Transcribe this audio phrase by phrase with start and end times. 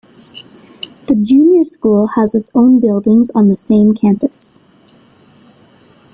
[1.05, 4.59] The Junior School has its own buildings on the same campus.